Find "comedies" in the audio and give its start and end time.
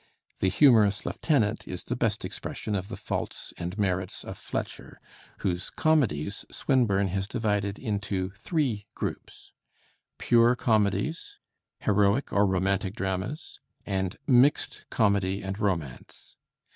5.69-6.43, 10.55-11.37